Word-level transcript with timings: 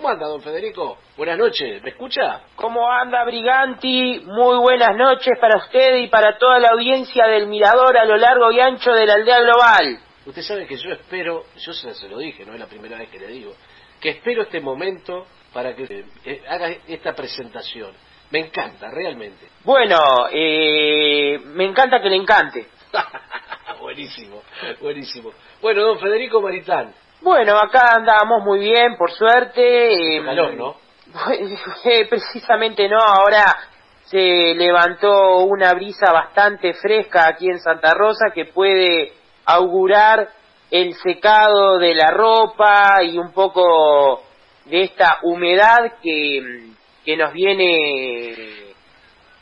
¿Cómo 0.00 0.08
anda, 0.08 0.28
don 0.28 0.40
Federico? 0.40 0.96
Buenas 1.14 1.36
noches, 1.36 1.82
¿me 1.82 1.90
escucha? 1.90 2.40
¿Cómo 2.56 2.90
anda, 2.90 3.22
Briganti? 3.22 4.20
Muy 4.24 4.56
buenas 4.56 4.96
noches 4.96 5.38
para 5.38 5.58
usted 5.58 5.96
y 5.96 6.08
para 6.08 6.38
toda 6.38 6.58
la 6.58 6.68
audiencia 6.68 7.26
del 7.26 7.48
Mirador 7.48 7.98
a 7.98 8.06
lo 8.06 8.16
largo 8.16 8.50
y 8.50 8.60
ancho 8.60 8.92
de 8.92 9.04
la 9.04 9.12
aldea 9.12 9.40
global. 9.40 10.00
Usted 10.24 10.40
sabe 10.40 10.66
que 10.66 10.78
yo 10.78 10.90
espero, 10.92 11.44
yo 11.54 11.74
se, 11.74 11.92
se 11.92 12.08
lo 12.08 12.16
dije, 12.16 12.46
no 12.46 12.54
es 12.54 12.60
la 12.60 12.66
primera 12.66 12.96
vez 12.96 13.10
que 13.10 13.18
le 13.18 13.26
digo, 13.26 13.54
que 14.00 14.08
espero 14.08 14.44
este 14.44 14.58
momento 14.60 15.26
para 15.52 15.76
que 15.76 16.06
eh, 16.24 16.44
haga 16.48 16.70
esta 16.88 17.12
presentación. 17.14 17.92
Me 18.30 18.38
encanta, 18.38 18.90
realmente. 18.90 19.48
Bueno, 19.64 19.98
eh, 20.32 21.38
me 21.44 21.66
encanta 21.66 22.00
que 22.00 22.08
le 22.08 22.16
encante. 22.16 22.68
buenísimo, 23.82 24.44
buenísimo. 24.80 25.32
Bueno, 25.60 25.82
don 25.82 25.98
Federico 25.98 26.40
Maritán, 26.40 26.94
Bueno, 27.22 27.58
acá 27.58 27.92
andamos 27.96 28.42
muy 28.44 28.60
bien, 28.60 28.96
por 28.96 29.10
suerte. 29.10 30.16
eh, 30.16 30.24
calor, 30.24 30.54
¿no? 30.54 30.76
eh, 31.84 32.06
Precisamente 32.08 32.88
no, 32.88 32.98
ahora 32.98 33.56
se 34.04 34.54
levantó 34.54 35.38
una 35.40 35.74
brisa 35.74 36.12
bastante 36.12 36.72
fresca 36.74 37.28
aquí 37.28 37.48
en 37.48 37.60
Santa 37.60 37.92
Rosa 37.94 38.30
que 38.34 38.46
puede 38.46 39.12
augurar 39.44 40.28
el 40.70 40.94
secado 40.94 41.78
de 41.78 41.94
la 41.94 42.10
ropa 42.10 43.02
y 43.02 43.18
un 43.18 43.32
poco 43.32 44.22
de 44.64 44.82
esta 44.82 45.18
humedad 45.22 45.92
que, 46.02 46.70
que 47.04 47.16
nos 47.16 47.32
viene 47.32 48.72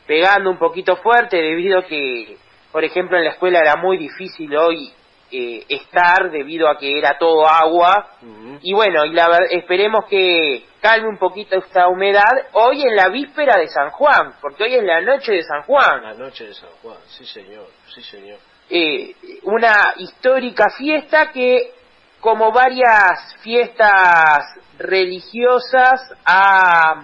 pegando 0.05 0.49
un 0.49 0.57
poquito 0.57 0.97
fuerte 0.97 1.37
debido 1.37 1.79
a 1.79 1.83
que, 1.85 2.37
por 2.71 2.83
ejemplo, 2.83 3.17
en 3.17 3.25
la 3.25 3.31
escuela 3.31 3.59
era 3.59 3.75
muy 3.75 3.97
difícil 3.97 4.55
hoy 4.57 4.91
eh, 5.31 5.65
estar 5.69 6.31
debido 6.31 6.67
a 6.67 6.77
que 6.77 6.97
era 6.97 7.17
todo 7.17 7.47
agua. 7.47 8.07
Y 8.61 8.73
bueno, 8.73 9.05
y 9.05 9.13
la 9.13 9.39
esperemos 9.51 10.05
que 10.05 10.65
calme 10.81 11.07
un 11.07 11.17
poquito 11.17 11.57
esta 11.57 11.87
humedad 11.87 12.31
hoy 12.53 12.83
en 12.83 12.95
la 12.95 13.09
víspera 13.09 13.57
de 13.57 13.67
San 13.67 13.91
Juan, 13.91 14.33
porque 14.41 14.63
hoy 14.63 14.75
es 14.75 14.83
la 14.83 15.01
noche 15.01 15.33
de 15.33 15.43
San 15.43 15.63
Juan, 15.63 16.01
La 16.01 16.13
noche 16.13 16.45
de 16.47 16.53
San 16.53 16.69
Juan, 16.81 16.97
sí 17.07 17.25
señor, 17.25 17.67
sí 17.93 18.01
señor. 18.01 18.39
Eh, 18.69 19.15
una 19.43 19.93
histórica 19.97 20.65
fiesta 20.77 21.31
que, 21.31 21.73
como 22.19 22.51
varias 22.51 23.35
fiestas 23.41 24.39
religiosas, 24.77 26.01
ha, 26.25 27.03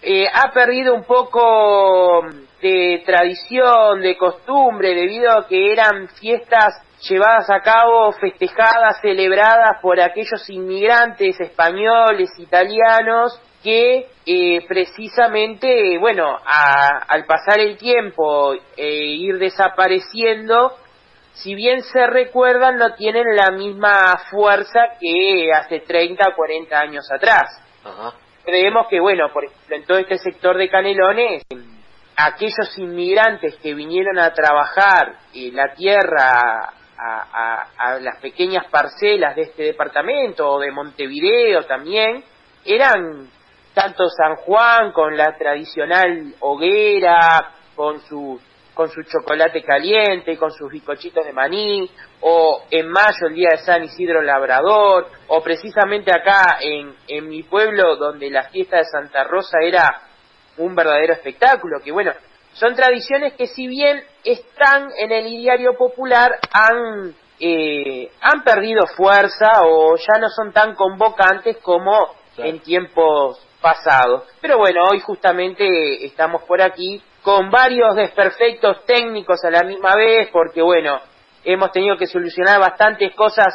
eh, 0.00 0.26
ha 0.32 0.52
perdido 0.52 0.94
un 0.94 1.04
poco 1.04 2.26
de 2.60 3.02
tradición, 3.04 4.00
de 4.00 4.16
costumbre, 4.16 4.94
debido 4.94 5.32
a 5.32 5.46
que 5.46 5.72
eran 5.72 6.08
fiestas 6.20 6.74
llevadas 7.08 7.50
a 7.50 7.60
cabo, 7.60 8.12
festejadas, 8.12 9.00
celebradas 9.00 9.80
por 9.80 10.00
aquellos 10.00 10.48
inmigrantes 10.50 11.38
españoles, 11.40 12.30
italianos, 12.38 13.40
que 13.62 14.08
eh, 14.26 14.64
precisamente, 14.68 15.98
bueno, 15.98 16.36
a- 16.46 16.98
al 17.08 17.24
pasar 17.24 17.58
el 17.60 17.76
tiempo 17.76 18.54
e 18.76 18.86
ir 19.16 19.38
desapareciendo, 19.38 20.76
si 21.34 21.54
bien 21.54 21.82
se 21.82 22.06
recuerdan, 22.06 22.76
no 22.76 22.94
tienen 22.94 23.24
la 23.34 23.50
misma 23.50 24.16
fuerza 24.30 24.80
que 25.00 25.50
hace 25.52 25.80
30 25.80 26.28
o 26.28 26.34
40 26.36 26.78
años 26.78 27.10
atrás. 27.10 27.44
Ajá. 27.84 28.12
Creemos 28.44 28.86
que, 28.88 29.00
bueno, 29.00 29.28
por 29.32 29.44
ejemplo, 29.44 29.76
en 29.76 29.84
todo 29.86 29.98
este 29.98 30.18
sector 30.18 30.56
de 30.56 30.68
Canelones, 30.68 31.42
aquellos 32.16 32.76
inmigrantes 32.78 33.56
que 33.56 33.74
vinieron 33.74 34.18
a 34.18 34.32
trabajar 34.32 35.14
en 35.34 35.56
la 35.56 35.72
tierra 35.74 36.72
a, 36.98 37.26
a- 37.32 37.66
a 37.94 37.98
las 38.00 38.18
pequeñas 38.20 38.66
parcelas 38.70 39.34
de 39.36 39.42
este 39.42 39.62
departamento 39.64 40.48
o 40.50 40.60
de 40.60 40.70
Montevideo 40.70 41.64
también, 41.64 42.24
eran 42.64 43.28
tanto 43.74 44.08
San 44.08 44.36
Juan 44.36 44.92
con 44.92 45.16
la 45.16 45.36
tradicional 45.36 46.34
hoguera, 46.40 47.52
con 47.74 48.00
su 48.00 48.40
con 48.74 48.88
su 48.88 49.02
chocolate 49.02 49.62
caliente, 49.62 50.38
con 50.38 50.50
sus 50.50 50.70
bizcochitos 50.72 51.26
de 51.26 51.32
maní, 51.34 51.90
o 52.22 52.64
en 52.70 52.88
mayo 52.88 53.26
el 53.28 53.34
día 53.34 53.50
de 53.50 53.58
San 53.58 53.84
Isidro 53.84 54.22
Labrador, 54.22 55.10
o 55.26 55.42
precisamente 55.42 56.10
acá 56.10 56.56
en, 56.58 56.94
en 57.06 57.28
mi 57.28 57.42
pueblo 57.42 57.96
donde 57.96 58.30
la 58.30 58.44
fiesta 58.44 58.78
de 58.78 58.84
Santa 58.86 59.24
Rosa 59.24 59.58
era 59.62 60.00
un 60.56 60.74
verdadero 60.74 61.12
espectáculo, 61.12 61.80
que 61.84 61.92
bueno, 61.92 62.12
son 62.54 62.74
tradiciones 62.74 63.34
que 63.34 63.46
si 63.46 63.66
bien 63.66 64.02
están 64.24 64.90
en 64.98 65.12
el 65.12 65.26
ideario 65.26 65.74
popular, 65.76 66.30
han, 66.52 67.14
eh, 67.40 68.10
han 68.20 68.42
perdido 68.44 68.86
fuerza 68.96 69.62
o 69.64 69.96
ya 69.96 70.20
no 70.20 70.28
son 70.28 70.52
tan 70.52 70.74
convocantes 70.74 71.58
como 71.58 72.14
Claro. 72.34 72.48
en 72.50 72.60
tiempos 72.60 73.46
pasados. 73.60 74.24
Pero 74.40 74.56
bueno, 74.58 74.84
hoy 74.90 75.00
justamente 75.00 76.04
estamos 76.06 76.42
por 76.44 76.62
aquí 76.62 77.02
con 77.22 77.50
varios 77.50 77.94
desperfectos 77.94 78.84
técnicos 78.86 79.44
a 79.44 79.50
la 79.50 79.62
misma 79.62 79.94
vez, 79.94 80.30
porque 80.32 80.62
bueno, 80.62 80.98
hemos 81.44 81.70
tenido 81.72 81.96
que 81.96 82.06
solucionar 82.06 82.58
bastantes 82.58 83.14
cosas 83.14 83.48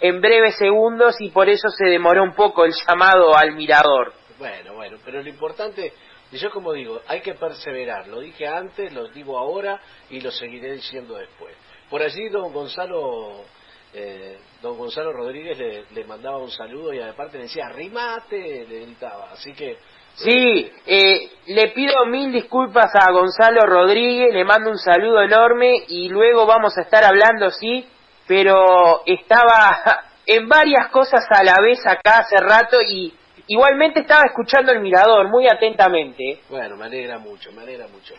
en 0.00 0.20
breves 0.20 0.56
segundos 0.56 1.14
y 1.20 1.28
por 1.30 1.48
eso 1.48 1.68
se 1.68 1.84
demoró 1.86 2.22
un 2.24 2.32
poco 2.34 2.64
el 2.64 2.72
llamado 2.72 3.36
al 3.36 3.52
mirador. 3.52 4.12
Bueno, 4.38 4.74
bueno, 4.74 4.96
pero 5.04 5.22
lo 5.22 5.28
importante, 5.28 5.92
y 6.32 6.38
yo 6.38 6.50
como 6.50 6.72
digo, 6.72 7.02
hay 7.06 7.20
que 7.20 7.34
perseverar. 7.34 8.08
Lo 8.08 8.20
dije 8.20 8.48
antes, 8.48 8.90
lo 8.92 9.08
digo 9.08 9.38
ahora 9.38 9.80
y 10.08 10.20
lo 10.20 10.30
seguiré 10.30 10.72
diciendo 10.72 11.14
después. 11.14 11.54
Por 11.90 12.02
allí 12.02 12.30
don 12.30 12.52
Gonzalo, 12.54 13.44
eh, 13.92 14.38
don 14.62 14.78
Gonzalo 14.78 15.12
Rodríguez 15.12 15.86
le, 15.90 16.04
mandaba 16.04 16.38
un 16.38 16.50
saludo 16.50 16.94
y 16.94 17.00
aparte 17.00 17.36
le 17.36 17.44
decía, 17.44 17.66
arrimate, 17.66 18.66
le 18.66 18.80
gritaba. 18.80 19.30
Así 19.32 19.52
que, 19.52 19.76
Sí, 20.14 20.70
eh, 20.86 21.30
le 21.46 21.68
pido 21.68 22.04
mil 22.04 22.32
disculpas 22.32 22.90
a 22.94 23.10
Gonzalo 23.12 23.62
Rodríguez, 23.62 24.28
le 24.32 24.44
mando 24.44 24.70
un 24.70 24.78
saludo 24.78 25.22
enorme 25.22 25.84
y 25.88 26.10
luego 26.10 26.44
vamos 26.44 26.76
a 26.76 26.82
estar 26.82 27.02
hablando, 27.02 27.50
sí, 27.50 27.86
pero 28.26 29.02
estaba 29.06 29.80
en 30.26 30.48
varias 30.48 30.88
cosas 30.88 31.24
a 31.30 31.42
la 31.42 31.56
vez 31.62 31.80
acá 31.86 32.18
hace 32.18 32.36
rato 32.38 32.76
y 32.82 33.14
igualmente 33.48 34.00
estaba 34.00 34.22
escuchando 34.26 34.72
el 34.72 34.80
mirador 34.80 35.28
muy 35.28 35.46
atentamente. 35.48 36.40
bueno, 36.48 36.76
me 36.76 36.86
alegra 36.86 37.18
mucho, 37.18 37.52
me 37.52 37.62
alegra 37.62 37.86
mucho. 37.88 38.14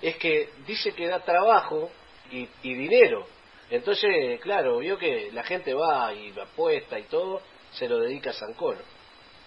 Es 0.00 0.16
que 0.16 0.50
dice 0.66 0.92
que 0.92 1.08
da 1.08 1.20
trabajo 1.20 1.90
y, 2.30 2.48
y 2.62 2.74
dinero. 2.74 3.26
Entonces, 3.70 4.40
claro, 4.40 4.78
vio 4.78 4.96
que 4.96 5.30
la 5.32 5.42
gente 5.42 5.74
va 5.74 6.12
y 6.14 6.32
apuesta 6.38 6.98
y 6.98 7.02
todo, 7.04 7.42
se 7.72 7.88
lo 7.88 7.98
dedica 7.98 8.30
a 8.30 8.32
San 8.32 8.54
Colo. 8.54 8.78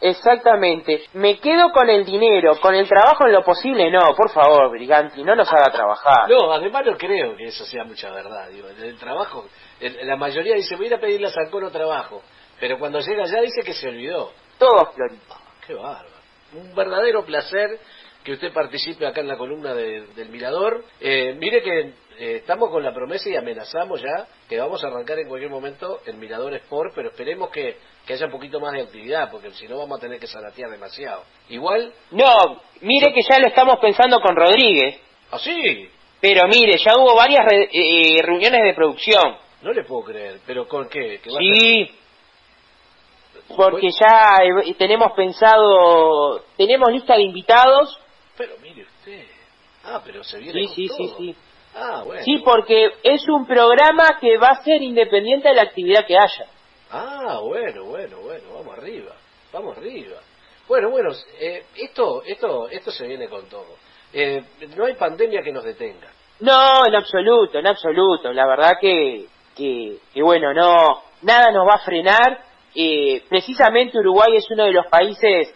Exactamente. 0.02 1.04
Me 1.14 1.40
quedo 1.40 1.72
con 1.72 1.88
el 1.90 2.04
dinero, 2.04 2.60
con 2.60 2.74
el 2.74 2.88
trabajo 2.88 3.26
en 3.28 3.34
lo 3.34 3.44
posible, 3.44 3.90
no, 3.92 4.00
por 4.16 4.32
favor, 4.32 4.70
Briganti, 4.72 5.24
no 5.24 5.36
nos 5.36 5.52
haga 5.54 5.72
trabajar. 5.72 6.28
No, 6.28 6.52
además 6.52 6.84
no 6.86 6.98
creo 6.98 7.36
que 7.38 7.46
eso 7.46 7.64
sea 7.66 7.84
mucha 7.84 8.10
verdad. 8.12 8.50
Digo, 8.50 8.68
el 8.68 8.98
trabajo, 8.98 9.46
el- 9.80 10.06
la 10.08 10.16
mayoría 10.16 10.56
dice, 10.56 10.76
voy 10.76 10.86
a 10.86 10.88
ir 10.90 10.96
a 10.96 11.00
pedirle 11.00 11.28
a 11.28 11.32
San 11.32 11.50
Colo 11.52 11.70
trabajo. 11.70 12.22
Pero 12.60 12.78
cuando 12.80 13.00
llega 13.00 13.24
allá 13.24 13.42
dice 13.42 13.62
que 13.64 13.74
se 13.74 13.90
olvidó. 13.90 14.32
Todo 14.62 14.92
florito. 14.94 15.36
Qué 15.66 15.74
bárbaro. 15.74 16.06
Un 16.54 16.76
verdadero 16.76 17.26
placer 17.26 17.80
que 18.24 18.34
usted 18.34 18.54
participe 18.54 19.08
acá 19.08 19.22
en 19.22 19.28
la 19.28 19.36
columna 19.38 19.74
de- 19.74 20.06
del 20.16 20.30
Mirador. 20.30 20.84
Eh, 21.00 21.36
mire 21.40 21.64
que 21.64 21.80
eh, 22.20 22.36
estamos 22.36 22.70
con 22.70 22.84
la 22.84 22.94
promesa 22.94 23.28
y 23.30 23.36
amenazamos 23.36 24.00
ya 24.00 24.28
que 24.48 24.60
vamos 24.60 24.84
a 24.84 24.88
arrancar 24.88 25.18
en 25.18 25.28
cualquier 25.28 25.50
momento 25.50 26.02
el 26.06 26.18
Mirador 26.18 26.54
Sport, 26.54 26.92
pero 26.94 27.10
esperemos 27.10 27.50
que, 27.50 27.78
que 28.06 28.14
haya 28.14 28.28
un 28.28 28.32
poquito 28.32 28.60
más 28.60 28.74
de 28.74 28.82
actividad, 28.82 29.32
porque 29.32 29.50
si 29.52 29.68
no 29.68 29.80
vamos 29.80 29.98
a 29.98 30.02
tener 30.02 30.20
que 30.20 30.28
zaratear 30.28 30.70
demasiado. 30.70 31.24
Igual, 31.50 31.92
No, 32.12 32.62
mire 32.82 33.12
que 33.14 33.22
ya 33.28 33.40
lo 33.40 33.48
estamos 33.48 33.78
pensando 33.82 34.20
con 34.20 34.36
Rodríguez. 34.36 35.00
así, 35.32 35.90
Pero 36.20 36.48
mire, 36.48 36.78
ya 36.78 36.96
hubo 36.98 37.16
varias 37.16 37.44
re- 37.50 37.70
eh, 37.74 38.22
reuniones 38.22 38.62
de 38.64 38.74
producción. 38.76 39.38
no 39.64 39.74
le 39.74 39.84
puedo 39.86 40.04
creer, 40.04 40.40
pero 40.46 40.68
¿con 40.68 40.88
qué? 40.90 41.20
¿Que 41.24 41.30
Sí, 41.32 41.92
porque 43.56 43.90
ya 43.92 44.38
tenemos 44.78 45.12
pensado, 45.14 46.42
tenemos 46.58 46.92
lista 46.92 47.16
de 47.16 47.24
invitados. 47.24 48.00
Pero 48.38 48.54
mire 48.62 48.84
usted. 48.84 49.26
Ah, 49.86 50.02
pero 50.04 50.24
se 50.24 50.40
viene 50.40 50.54
Sí, 50.54 50.66
con 50.68 50.76
sí, 50.76 50.88
sí, 50.88 51.08
todo. 51.08 51.18
sí. 51.18 51.36
Ah, 51.76 52.04
bueno. 52.06 52.24
Sí, 52.24 52.38
porque 52.44 52.90
es 53.04 53.28
un 53.30 53.46
programa 53.48 54.18
que 54.20 54.38
va 54.38 54.50
a 54.50 54.64
ser 54.64 54.82
independiente 54.82 55.48
de 55.50 55.56
la 55.56 55.62
actividad 55.64 56.06
que 56.06 56.18
haya. 56.18 56.46
Ah, 56.92 57.40
bueno, 57.44 57.86
bueno, 57.86 58.18
bueno, 58.22 58.44
vamos 58.54 58.78
arriba. 58.78 59.16
Vamos 59.54 59.78
arriba. 59.78 60.18
Bueno, 60.68 60.90
bueno, 60.90 61.10
eh, 61.40 61.64
esto, 61.78 62.24
esto, 62.26 62.68
esto 62.70 62.92
se 62.92 63.08
viene 63.08 63.28
con 63.30 63.46
todo. 63.50 63.76
Eh, 64.14 64.44
no 64.76 64.86
hay 64.86 64.96
pandemia 64.96 65.42
que 65.42 65.52
nos 65.52 65.64
detenga. 65.64 66.10
No, 66.42 66.86
en 66.86 66.96
absoluto, 66.96 67.60
en 67.60 67.68
absoluto. 67.68 68.32
La 68.34 68.46
verdad 68.46 68.74
que, 68.80 69.26
que, 69.56 69.98
que 70.14 70.22
bueno, 70.22 70.54
no, 70.54 71.02
nada 71.22 71.52
nos 71.52 71.68
va 71.68 71.76
a 71.76 71.86
frenar. 71.86 72.51
Eh, 72.76 73.24
precisamente 73.30 74.00
Uruguay 74.00 74.36
es 74.36 74.50
uno 74.52 74.66
de 74.66 74.72
los 74.72 74.88
países 74.88 75.54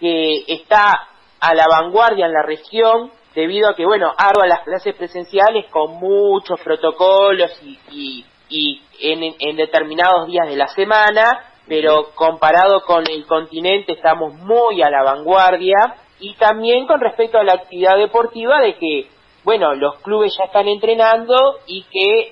que 0.00 0.44
está 0.48 1.08
a 1.40 1.54
la 1.54 1.66
vanguardia 1.68 2.26
en 2.26 2.32
la 2.32 2.42
región 2.42 3.10
debido 3.34 3.68
a 3.68 3.76
que, 3.76 3.84
bueno, 3.84 4.12
arda 4.16 4.46
las 4.46 4.60
clases 4.60 4.94
presenciales 4.94 5.66
con 5.70 5.96
muchos 5.96 6.58
protocolos 6.60 7.50
y, 7.62 7.78
y, 7.90 8.24
y 8.48 8.82
en, 9.00 9.34
en 9.38 9.56
determinados 9.56 10.26
días 10.26 10.48
de 10.48 10.56
la 10.56 10.68
semana 10.68 11.52
pero 11.68 12.10
comparado 12.14 12.82
con 12.82 13.04
el 13.10 13.26
continente 13.26 13.92
estamos 13.92 14.34
muy 14.34 14.82
a 14.82 14.90
la 14.90 15.02
vanguardia 15.02 15.96
y 16.20 16.34
también 16.34 16.86
con 16.86 17.00
respecto 17.00 17.38
a 17.38 17.44
la 17.44 17.54
actividad 17.54 17.96
deportiva 17.96 18.60
de 18.60 18.76
que, 18.76 19.08
bueno, 19.44 19.74
los 19.74 19.96
clubes 20.00 20.34
ya 20.38 20.44
están 20.44 20.68
entrenando 20.68 21.58
y 21.66 21.84
que 21.84 22.30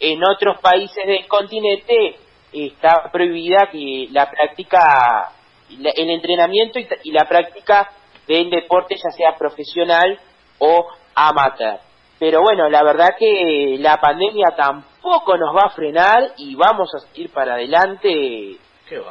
en 0.00 0.24
otros 0.24 0.60
países 0.60 1.06
del 1.06 1.26
continente 1.26 2.16
está 2.52 3.10
prohibida 3.10 3.68
que 3.70 4.08
la 4.10 4.30
práctica, 4.30 5.32
el 5.68 6.10
entrenamiento 6.10 6.78
y 7.02 7.12
la 7.12 7.24
práctica 7.24 7.90
del 8.26 8.50
deporte, 8.50 8.96
ya 8.96 9.10
sea 9.10 9.36
profesional 9.36 10.18
o 10.58 10.86
amateur. 11.14 11.80
Pero 12.18 12.40
bueno, 12.40 12.68
la 12.68 12.84
verdad 12.84 13.16
que 13.18 13.76
la 13.80 13.96
pandemia 13.96 14.54
tampoco 14.56 15.36
nos 15.36 15.54
va 15.56 15.66
a 15.66 15.70
frenar 15.70 16.34
y 16.36 16.54
vamos 16.54 16.88
a 16.94 17.00
seguir 17.00 17.32
para 17.32 17.54
adelante 17.54 18.58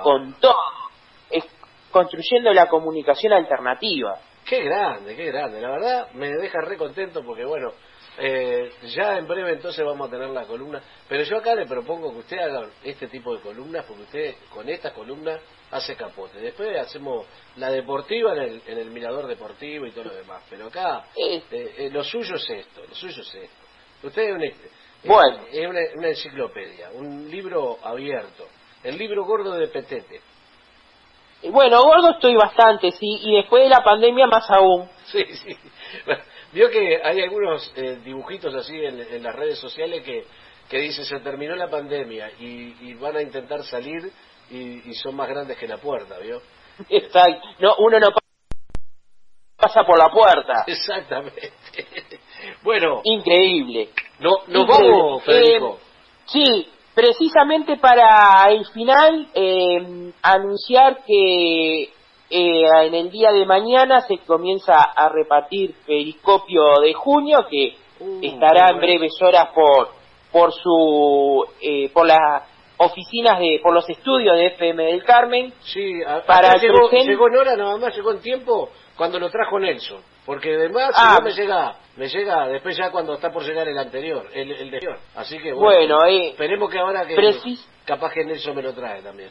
con 0.03 0.33
todo, 0.39 0.55
es 1.29 1.43
construyendo 1.91 2.53
la 2.53 2.67
comunicación 2.67 3.33
alternativa. 3.33 4.17
Qué 4.45 4.63
grande, 4.63 5.15
qué 5.15 5.25
grande. 5.25 5.59
La 5.59 5.71
verdad 5.71 6.11
me 6.13 6.29
deja 6.29 6.59
re 6.61 6.77
contento 6.77 7.21
porque 7.25 7.45
bueno, 7.45 7.71
eh, 8.17 8.71
ya 8.95 9.17
en 9.17 9.27
breve 9.27 9.53
entonces 9.53 9.85
vamos 9.85 10.07
a 10.07 10.11
tener 10.11 10.29
la 10.29 10.45
columna, 10.45 10.81
pero 11.07 11.23
yo 11.23 11.37
acá 11.37 11.55
le 11.55 11.65
propongo 11.65 12.11
que 12.11 12.19
usted 12.19 12.37
haga 12.39 12.67
este 12.83 13.07
tipo 13.07 13.35
de 13.35 13.41
columnas 13.41 13.85
porque 13.85 14.03
usted 14.03 14.35
con 14.53 14.67
estas 14.69 14.93
columnas 14.93 15.39
hace 15.71 15.95
capote. 15.95 16.39
Después 16.39 16.77
hacemos 16.77 17.25
la 17.55 17.71
deportiva 17.71 18.33
en 18.33 18.41
el, 18.41 18.61
en 18.67 18.77
el 18.77 18.91
mirador 18.91 19.27
deportivo 19.27 19.85
y 19.85 19.91
todo 19.91 20.05
lo 20.05 20.15
demás. 20.15 20.43
Pero 20.49 20.67
acá 20.67 21.05
eh, 21.15 21.43
eh, 21.51 21.89
lo 21.91 22.03
suyo 22.03 22.35
es 22.35 22.49
esto, 22.49 22.81
lo 22.87 22.95
suyo 22.95 23.21
es 23.21 23.35
esto. 23.35 24.07
Usted 24.07 24.21
es, 24.23 24.31
un, 24.35 24.43
eh, 24.43 24.55
bueno. 25.03 25.39
es 25.51 25.67
una, 25.67 26.09
enciclopedia, 26.09 26.89
un 26.93 27.29
libro 27.29 27.79
abierto, 27.83 28.47
el 28.83 28.97
libro 28.97 29.25
gordo 29.25 29.53
de 29.53 29.67
Petete. 29.67 30.21
Bueno, 31.49 31.81
gordo 31.81 32.11
estoy 32.11 32.35
bastante, 32.35 32.91
sí, 32.91 33.19
y 33.23 33.35
después 33.37 33.63
de 33.63 33.69
la 33.69 33.83
pandemia 33.83 34.27
más 34.27 34.49
aún. 34.49 34.89
Sí, 35.11 35.25
sí. 35.25 35.57
Vio 36.53 36.69
que 36.69 36.99
hay 37.03 37.21
algunos 37.21 37.73
dibujitos 38.03 38.53
así 38.55 38.77
en, 38.77 39.23
las 39.23 39.35
redes 39.35 39.59
sociales 39.59 40.03
que, 40.03 40.25
que 40.69 40.79
dicen 40.79 41.05
se 41.05 41.19
terminó 41.19 41.55
la 41.55 41.69
pandemia 41.69 42.31
y, 42.39 42.75
y 42.81 42.93
van 42.95 43.15
a 43.15 43.21
intentar 43.21 43.63
salir 43.63 44.11
y, 44.51 44.93
son 44.95 45.15
más 45.15 45.29
grandes 45.29 45.57
que 45.57 45.67
la 45.67 45.77
puerta, 45.77 46.17
¿vio? 46.19 46.41
Exacto. 46.89 47.47
No, 47.59 47.75
uno 47.79 47.99
no 47.99 48.07
pasa 49.55 49.83
por 49.83 49.97
la 49.97 50.09
puerta. 50.09 50.63
Exactamente. 50.67 51.53
bueno. 52.63 53.01
Increíble. 53.03 53.89
No, 54.19 54.31
nos 54.47 54.67
vamos, 54.67 55.23
Federico. 55.23 55.79
Eh, 55.79 56.25
sí, 56.25 56.67
precisamente 56.93 57.77
para 57.77 58.49
el 58.49 58.65
final 58.67 59.27
eh, 59.33 60.11
anunciar 60.21 61.03
que 61.05 61.93
eh, 62.31 62.63
en 62.85 62.93
el 62.93 63.11
día 63.11 63.31
de 63.31 63.45
mañana 63.45 64.01
se 64.01 64.19
comienza 64.19 64.81
a 64.81 65.09
repartir 65.09 65.75
Periscopio 65.85 66.79
de 66.81 66.93
junio 66.93 67.45
que 67.49 67.75
uh, 67.99 68.19
estará 68.21 68.69
en 68.69 68.79
breves 68.79 69.21
horas 69.21 69.49
por 69.53 69.89
por 70.31 70.53
su 70.53 71.45
por 71.93 72.07
la 72.07 72.45
oficinas 72.81 73.39
de 73.39 73.59
por 73.61 73.73
los 73.73 73.87
estudios 73.89 74.35
de 74.35 74.47
FM 74.47 74.83
del 74.85 75.03
Carmen. 75.03 75.53
Sí, 75.61 75.99
para 76.25 76.55
llegó, 76.55 76.89
llegó 76.89 77.27
en 77.27 77.35
hora 77.37 77.55
nada 77.55 77.77
más, 77.77 77.95
llegó 77.95 78.11
en 78.11 78.21
tiempo 78.21 78.69
cuando 78.97 79.19
lo 79.19 79.29
trajo 79.29 79.59
Nelson, 79.59 80.01
porque 80.25 80.55
además 80.55 80.91
ah, 80.95 81.17
no 81.19 81.25
me 81.25 81.31
llega, 81.31 81.75
me 81.95 82.07
llega 82.07 82.47
después 82.47 82.77
ya 82.77 82.91
cuando 82.91 83.13
está 83.13 83.31
por 83.31 83.43
llegar 83.43 83.67
el 83.67 83.77
anterior, 83.77 84.27
el, 84.33 84.51
el 84.51 84.71
de 84.71 84.95
Así 85.15 85.37
que 85.39 85.53
bueno, 85.53 86.05
eh, 86.05 86.29
esperemos 86.29 86.69
que 86.69 86.79
ahora 86.79 87.05
que 87.05 87.15
capaz 87.85 88.13
que 88.13 88.25
Nelson 88.25 88.55
me 88.55 88.61
lo 88.61 88.73
trae 88.73 89.01
también. 89.01 89.29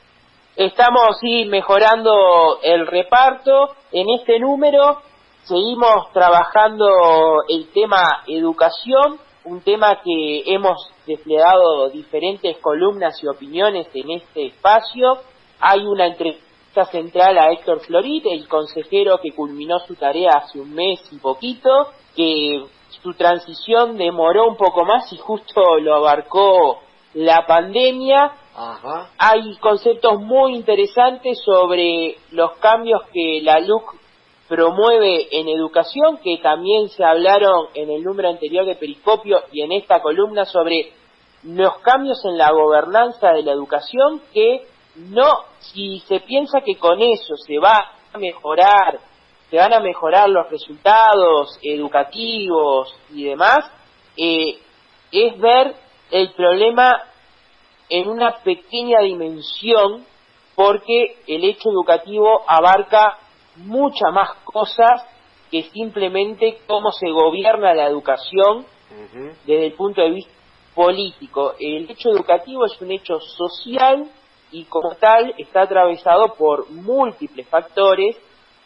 Estamos 0.57 1.19
sí 1.21 1.45
mejorando 1.47 2.61
el 2.63 2.87
reparto 2.87 3.71
en 3.93 4.11
este 4.11 4.39
número. 4.39 5.01
Seguimos 5.45 6.13
trabajando 6.13 6.87
el 7.49 7.69
tema 7.73 8.23
educación 8.27 9.19
un 9.45 9.63
tema 9.63 10.01
que 10.05 10.43
hemos 10.47 10.93
desplegado 11.07 11.89
diferentes 11.89 12.59
columnas 12.59 13.23
y 13.23 13.27
opiniones 13.27 13.89
en 13.95 14.11
este 14.11 14.47
espacio. 14.47 15.19
Hay 15.61 15.81
una 15.81 16.07
entrevista 16.07 16.85
central 16.91 17.39
a 17.39 17.51
Héctor 17.51 17.81
Florit, 17.81 18.27
el 18.27 18.47
consejero 18.49 19.19
que 19.19 19.33
culminó 19.33 19.79
su 19.81 19.95
tarea 19.95 20.31
hace 20.37 20.61
un 20.61 20.75
mes 20.75 21.01
y 21.11 21.17
poquito, 21.17 21.71
que 22.15 22.65
su 23.03 23.15
transición 23.15 23.97
demoró 23.97 24.47
un 24.47 24.57
poco 24.57 24.85
más 24.85 25.11
y 25.13 25.17
justo 25.17 25.79
lo 25.79 25.97
abarcó 25.97 26.81
la 27.15 27.47
pandemia. 27.47 28.33
Hay 29.19 29.57
conceptos 29.59 30.21
muy 30.21 30.57
interesantes 30.57 31.41
sobre 31.45 32.17
los 32.33 32.53
cambios 32.59 33.03
que 33.13 33.41
la 33.43 33.61
LUC 33.61 33.95
promueve 34.49 35.29
en 35.31 35.49
educación, 35.49 36.19
que 36.19 36.39
también 36.43 36.89
se 36.89 37.05
hablaron 37.05 37.69
en 37.75 37.91
el 37.91 38.03
número 38.03 38.29
anterior 38.29 38.67
de 38.67 38.75
Periscopio 38.75 39.45
y 39.53 39.63
en 39.63 39.73
esta 39.73 40.01
columna 40.01 40.45
sobre 40.45 40.93
los 41.45 41.79
cambios 41.79 42.25
en 42.25 42.37
la 42.37 42.51
gobernanza 42.51 43.31
de 43.31 43.45
la 43.45 43.53
educación, 43.53 44.21
que 44.35 44.67
no, 44.97 45.45
si 45.61 46.01
se 46.01 46.21
piensa 46.21 46.61
que 46.63 46.77
con 46.77 47.01
eso 47.01 47.37
se 47.37 47.59
va 47.59 47.93
a 48.13 48.19
mejorar, 48.19 48.99
se 49.49 49.57
van 49.57 49.73
a 49.73 49.81
mejorar 49.81 50.29
los 50.29 50.51
resultados 50.51 51.59
educativos 51.63 52.93
y 53.11 53.25
demás, 53.25 53.71
eh, 54.17 54.59
es 55.13 55.39
ver 55.39 55.77
el 56.11 56.33
problema 56.33 57.05
en 57.91 58.09
una 58.09 58.39
pequeña 58.39 59.01
dimensión 59.01 60.07
porque 60.55 61.17
el 61.27 61.45
hecho 61.45 61.71
educativo 61.71 62.43
abarca 62.47 63.19
muchas 63.57 64.13
más 64.13 64.31
cosas 64.45 65.05
que 65.51 65.65
simplemente 65.65 66.61
cómo 66.67 66.93
se 66.93 67.11
gobierna 67.11 67.75
la 67.75 67.87
educación 67.87 68.65
desde 69.47 69.67
el 69.67 69.73
punto 69.73 70.01
de 70.01 70.11
vista 70.11 70.33
político. 70.75 71.55
El 71.59 71.91
hecho 71.91 72.11
educativo 72.11 72.65
es 72.65 72.81
un 72.81 72.93
hecho 72.93 73.19
social 73.21 74.09
y 74.53 74.65
como 74.65 74.95
tal 74.95 75.35
está 75.39 75.63
atravesado 75.63 76.35
por 76.35 76.71
múltiples 76.71 77.47
factores 77.49 78.17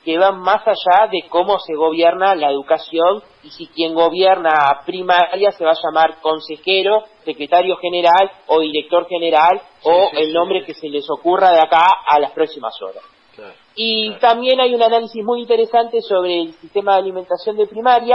que 0.05 0.19
van 0.19 0.41
más 0.41 0.63
allá 0.67 1.09
de 1.11 1.29
cómo 1.29 1.59
se 1.59 1.75
gobierna 1.75 2.35
la 2.35 2.51
educación 2.51 3.23
y 3.43 3.51
si 3.51 3.67
quien 3.69 3.95
gobierna 3.95 4.81
primaria 4.85 5.51
se 5.53 5.65
va 5.65 5.71
a 5.71 5.83
llamar 5.83 6.21
consejero, 6.21 7.05
secretario 7.25 7.77
general 7.77 8.31
o 8.47 8.61
director 8.61 9.07
general 9.09 9.61
o 9.83 10.11
el 10.13 10.33
nombre 10.33 10.65
que 10.65 10.75
se 10.75 10.89
les 10.89 11.09
ocurra 11.11 11.51
de 11.51 11.61
acá 11.61 11.87
a 12.07 12.19
las 12.19 12.33
próximas 12.33 12.75
horas. 12.83 13.03
Y 13.75 14.13
también 14.21 14.61
hay 14.61 14.75
un 14.75 14.83
análisis 14.83 15.25
muy 15.25 15.41
interesante 15.41 16.01
sobre 16.01 16.43
el 16.43 16.55
sistema 16.55 16.93
de 16.93 16.99
alimentación 17.01 17.57
de 17.57 17.67
primaria, 17.67 18.15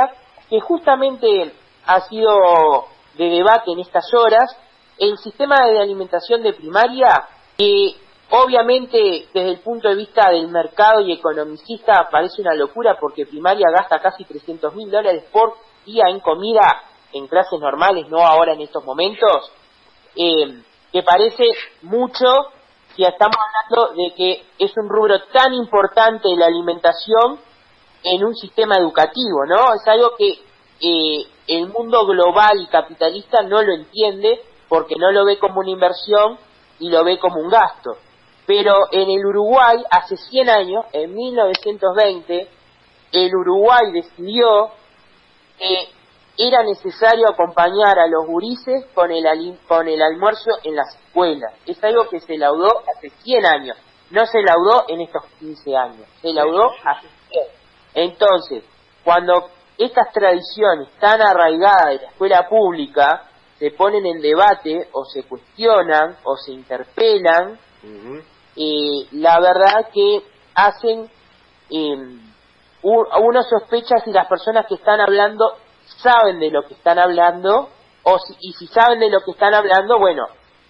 que 0.50 0.60
justamente 0.62 1.52
ha 1.86 2.02
sido 2.02 2.86
de 3.18 3.30
debate 3.30 3.72
en 3.72 3.80
estas 3.80 4.14
horas. 4.14 4.56
El 4.98 5.18
sistema 5.18 5.68
de 5.68 5.80
alimentación 5.80 6.44
de 6.44 6.54
primaria, 6.54 7.28
que 7.58 7.94
obviamente 8.32 9.28
desde 9.34 9.50
el 9.50 9.60
punto 9.60 9.90
de 9.90 9.96
vista 9.96 10.30
del 10.30 10.48
mercado 10.50 11.02
y 11.02 11.14
economicista 11.14 12.08
parece 12.12 12.42
una 12.42 12.54
locura 12.54 12.98
porque 13.00 13.26
primaria 13.26 13.68
gasta 13.76 14.00
casi 14.00 14.24
300 14.24 14.76
mil 14.76 14.90
dólares 14.90 15.26
por 15.32 15.56
día 15.86 16.06
en 16.08 16.20
comida 16.20 16.84
en 17.14 17.28
clases 17.28 17.60
normales, 17.60 18.08
no 18.10 18.20
ahora 18.20 18.54
en 18.54 18.62
estos 18.62 18.84
momentos, 18.86 19.52
eh, 20.16 20.62
que 20.92 21.04
parece 21.04 21.44
mucho 21.82 22.28
si 22.96 23.04
estamos 23.04 23.36
hablando 23.38 23.94
de 23.96 24.14
que 24.16 24.46
es 24.60 24.72
un 24.78 24.90
rubro 24.90 25.24
tan 25.32 25.54
importante 25.54 26.28
la 26.36 26.48
alimentación 26.48 27.40
en 28.04 28.24
un 28.24 28.36
sistema 28.36 28.78
educativo, 28.78 29.46
¿no? 29.48 29.74
Es 29.74 29.88
algo 29.88 30.12
que 30.18 30.40
eh, 30.82 31.26
el 31.48 31.68
mundo 31.68 32.06
global 32.06 32.62
y 32.62 32.68
capitalista 32.68 33.42
no 33.44 33.62
lo 33.62 33.74
entiende 33.74 34.42
porque 34.68 34.96
no 34.98 35.12
lo 35.12 35.26
ve 35.26 35.38
como 35.40 35.60
una 35.60 35.72
inversión 35.72 36.38
y 36.80 36.90
lo 36.90 37.04
ve 37.04 37.20
como 37.20 37.40
un 37.42 37.50
gasto. 37.50 37.98
Pero 38.50 38.88
en 38.92 39.12
el 39.12 39.24
Uruguay, 39.28 39.78
hace 39.92 40.18
100 40.18 40.50
años, 40.50 40.86
en 40.92 41.14
1920, 41.14 42.48
el 43.12 43.36
Uruguay 43.36 43.92
decidió 43.94 44.72
que 45.60 45.90
era 46.36 46.64
necesario 46.64 47.30
acompañar 47.30 48.00
a 48.00 48.08
los 48.08 48.26
gurises 48.26 48.88
con 48.96 49.12
el, 49.12 49.24
con 49.68 49.88
el 49.88 50.02
almuerzo 50.02 50.50
en 50.64 50.76
las 50.76 50.96
escuelas. 50.96 51.54
Es 51.68 51.84
algo 51.84 52.10
que 52.10 52.22
se 52.22 52.40
laudó 52.40 52.72
hace 52.92 53.12
100 53.22 53.46
años, 53.46 53.78
no 54.10 54.26
se 54.26 54.42
laudó 54.42 54.86
en 54.88 55.02
estos 55.02 55.26
15 55.38 55.78
años, 55.78 56.08
se 56.20 56.34
laudó 56.34 56.72
hace 56.84 57.08
100. 57.30 57.44
Entonces, 57.94 58.64
cuando 59.04 59.48
estas 59.78 60.12
tradiciones 60.12 60.90
tan 61.00 61.22
arraigadas 61.22 61.86
de 61.86 61.96
la 61.98 62.08
escuela 62.10 62.50
pública 62.50 63.30
se 63.60 63.70
ponen 63.70 64.08
en 64.08 64.20
debate 64.20 64.90
o 64.94 65.06
se 65.06 65.22
cuestionan 65.22 66.18
o 66.24 66.36
se 66.36 66.52
interpelan, 66.54 67.60
eh, 68.62 69.08
la 69.14 69.40
verdad 69.40 69.88
que 69.94 70.22
hacen, 70.54 71.10
eh, 71.70 72.20
uno 72.82 73.44
sospecha 73.44 74.00
si 74.04 74.12
las 74.12 74.28
personas 74.28 74.66
que 74.68 74.76
están 74.76 75.00
hablando 75.00 75.46
saben 76.04 76.42
de 76.42 76.52
lo 76.52 76.64
que 76.68 76.74
están 76.74 77.00
hablando, 77.00 77.70
o 78.04 78.18
y 78.42 78.52
si 78.52 78.68
saben 78.68 79.00
de 79.00 79.10
lo 79.10 79.22
que 79.22 79.32
están 79.32 79.54
hablando, 79.54 79.98
bueno, 79.98 80.26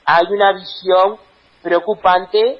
hay 0.05 0.27
una 0.29 0.51
visión 0.53 1.17
preocupante 1.63 2.60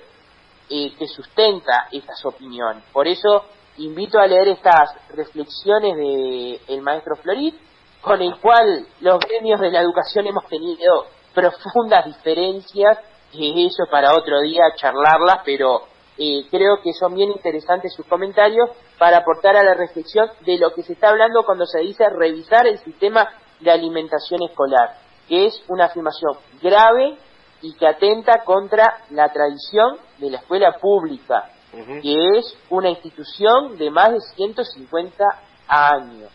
eh, 0.68 0.94
que 0.98 1.08
sustenta 1.08 1.90
estas 1.92 2.26
opiniones. 2.26 2.84
Por 2.92 3.08
eso 3.08 3.46
invito 3.78 4.18
a 4.18 4.26
leer 4.26 4.48
estas 4.48 4.96
reflexiones 5.10 5.96
del 5.96 6.60
el 6.68 6.82
maestro 6.82 7.16
Florid, 7.18 7.54
con 8.02 8.20
el 8.20 8.36
cual 8.40 8.88
los 9.02 9.20
gremios 9.20 9.62
de 9.62 9.70
la 9.70 9.82
educación 9.82 10.26
hemos 10.26 10.48
tenido 10.48 11.06
profundas 11.36 12.06
diferencias, 12.06 12.98
eso 13.34 13.84
para 13.90 14.16
otro 14.16 14.42
día 14.42 14.64
charlarlas, 14.76 15.42
pero 15.46 15.84
eh, 16.18 16.46
creo 16.50 16.82
que 16.82 16.94
son 16.94 17.16
bien 17.16 17.32
interesantes 17.32 17.94
sus 17.94 18.06
comentarios 18.06 18.70
para 18.98 19.18
aportar 19.18 19.56
a 19.56 19.64
la 19.64 19.74
reflexión 19.74 20.30
de 20.42 20.58
lo 20.58 20.74
que 20.74 20.84
se 20.84 20.94
está 20.94 21.10
hablando 21.10 21.44
cuando 21.46 21.66
se 21.66 21.80
dice 21.80 22.04
revisar 22.10 22.68
el 22.68 22.78
sistema 22.80 23.30
de 23.60 23.72
alimentación 23.72 24.44
escolar, 24.44 24.98
que 25.28 25.46
es 25.46 25.64
una 25.70 25.86
afirmación 25.86 26.34
grave 26.62 27.18
y 27.62 27.74
que 27.76 27.88
atenta 27.88 28.44
contra 28.44 29.04
la 29.12 29.32
tradición 29.32 29.98
de 30.18 30.32
la 30.32 30.38
escuela 30.38 30.78
pública, 30.80 31.50
que 32.02 32.38
es 32.38 32.58
una 32.70 32.90
institución 32.90 33.78
de 33.78 33.92
más 33.92 34.12
de 34.12 34.20
150 34.36 35.24
años. 35.68 36.32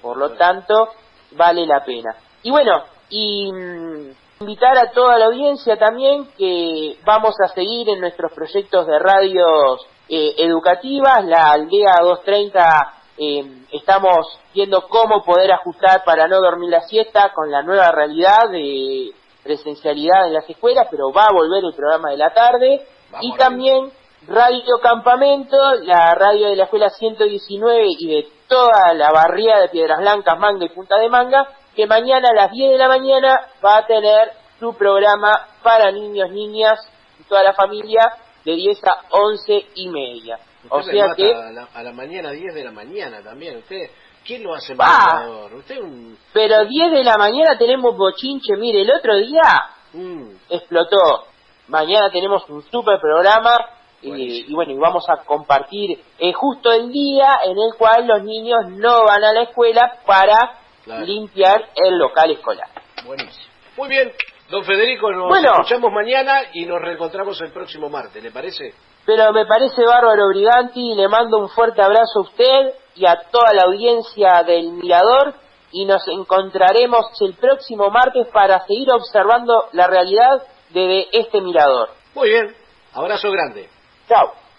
Por 0.00 0.16
lo 0.16 0.36
tanto, 0.36 0.88
vale 1.32 1.66
la 1.66 1.84
pena. 1.84 2.14
Y 2.42 2.50
bueno, 2.50 2.84
y 3.10 3.50
mm, 3.52 4.10
invitar 4.40 4.78
a 4.78 4.90
toda 4.92 5.18
la 5.18 5.26
audiencia 5.26 5.76
también 5.76 6.28
que 6.36 6.96
vamos 7.04 7.34
a 7.44 7.48
seguir 7.48 7.88
en 7.88 8.00
nuestros 8.00 8.32
proyectos 8.32 8.86
de 8.86 8.98
radios 8.98 9.86
eh, 10.08 10.34
educativas, 10.38 11.24
la 11.24 11.50
aldea 11.50 11.96
230 12.00 12.94
eh, 13.18 13.44
estamos 13.72 14.38
viendo 14.54 14.86
cómo 14.88 15.24
poder 15.24 15.50
ajustar 15.52 16.04
para 16.04 16.28
no 16.28 16.40
dormir 16.40 16.70
la 16.70 16.82
siesta 16.82 17.32
con 17.34 17.50
la 17.50 17.62
nueva 17.62 17.90
realidad 17.90 18.48
de 18.50 19.10
presencialidad 19.42 20.28
en 20.28 20.34
las 20.34 20.48
escuelas, 20.48 20.86
pero 20.90 21.12
va 21.12 21.24
a 21.24 21.32
volver 21.32 21.64
el 21.64 21.74
programa 21.74 22.10
de 22.10 22.16
la 22.16 22.32
tarde. 22.32 22.86
y 23.20 23.34
también 23.36 23.90
Radio 24.26 24.78
Campamento, 24.82 25.56
la 25.82 26.14
radio 26.14 26.48
de 26.50 26.56
la 26.56 26.64
escuela 26.64 26.90
119 26.90 27.86
y 27.98 28.06
de 28.08 28.28
toda 28.46 28.92
la 28.94 29.10
barriada 29.10 29.62
de 29.62 29.68
Piedras 29.68 30.00
Blancas, 30.00 30.38
Manga 30.38 30.64
y 30.64 30.68
Punta 30.68 30.98
de 30.98 31.08
Manga, 31.08 31.48
que 31.78 31.86
mañana 31.86 32.30
a 32.30 32.34
las 32.34 32.50
10 32.50 32.72
de 32.72 32.76
la 32.76 32.88
mañana 32.88 33.46
va 33.64 33.76
a 33.76 33.86
tener 33.86 34.32
su 34.58 34.74
programa 34.74 35.46
para 35.62 35.92
niños, 35.92 36.28
niñas 36.32 36.76
y 37.20 37.22
toda 37.22 37.44
la 37.44 37.52
familia 37.52 38.14
de 38.44 38.56
10 38.56 38.84
a 38.84 39.02
11 39.10 39.66
y 39.76 39.88
media. 39.88 40.40
o 40.70 40.82
sea 40.82 41.14
que... 41.14 41.32
A 41.32 41.82
la, 41.84 41.92
mañana, 41.92 42.32
10 42.32 42.52
de 42.52 42.64
la 42.64 42.72
mañana 42.72 43.22
también. 43.22 43.58
¿Usted 43.58 43.90
quién 44.26 44.42
lo 44.42 44.56
hace 44.56 44.74
más 44.74 45.24
¿Usted 45.52 45.80
un... 45.80 46.18
Pero 46.32 46.64
10 46.64 46.90
de 46.90 47.04
la 47.04 47.16
mañana 47.16 47.56
tenemos 47.56 47.96
bochinche. 47.96 48.56
Mire, 48.56 48.82
el 48.82 48.90
otro 48.90 49.14
día 49.16 49.70
mm. 49.92 50.30
explotó. 50.50 51.26
Mañana 51.68 52.10
tenemos 52.10 52.42
un 52.50 52.60
super 52.72 52.98
programa 53.00 53.56
y, 54.02 54.52
bueno, 54.52 54.72
y 54.72 54.78
vamos 54.78 55.04
a 55.08 55.22
compartir 55.24 55.96
eh, 56.18 56.32
justo 56.32 56.72
el 56.72 56.90
día 56.90 57.38
en 57.44 57.56
el 57.56 57.78
cual 57.78 58.04
los 58.08 58.24
niños 58.24 58.66
no 58.68 59.04
van 59.04 59.22
a 59.22 59.32
la 59.32 59.42
escuela 59.42 59.98
para 60.04 60.66
limpiar 61.04 61.70
el 61.74 61.98
local 61.98 62.30
escolar. 62.30 62.68
Buenísimo. 63.04 63.46
Muy 63.76 63.88
bien, 63.88 64.12
don 64.50 64.64
Federico, 64.64 65.10
nos 65.12 65.38
escuchamos 65.38 65.92
mañana 65.92 66.42
y 66.52 66.66
nos 66.66 66.80
reencontramos 66.80 67.40
el 67.40 67.52
próximo 67.52 67.88
martes, 67.88 68.22
¿le 68.22 68.30
parece? 68.30 68.74
Pero 69.06 69.32
me 69.32 69.46
parece 69.46 69.82
bárbaro, 69.84 70.28
Briganti, 70.28 70.94
le 70.94 71.08
mando 71.08 71.38
un 71.38 71.48
fuerte 71.48 71.80
abrazo 71.80 72.18
a 72.18 72.22
usted 72.22 72.74
y 72.96 73.06
a 73.06 73.16
toda 73.30 73.54
la 73.54 73.62
audiencia 73.62 74.42
del 74.44 74.72
Mirador 74.72 75.34
y 75.70 75.84
nos 75.84 76.06
encontraremos 76.08 77.06
el 77.20 77.34
próximo 77.34 77.90
martes 77.90 78.26
para 78.32 78.60
seguir 78.66 78.88
observando 78.92 79.68
la 79.72 79.86
realidad 79.86 80.42
de 80.70 81.06
este 81.12 81.40
Mirador. 81.40 81.90
Muy 82.14 82.30
bien, 82.30 82.54
abrazo 82.94 83.30
grande. 83.30 83.68
Chao. 84.08 84.47